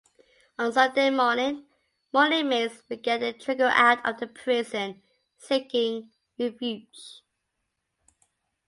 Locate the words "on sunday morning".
0.57-1.67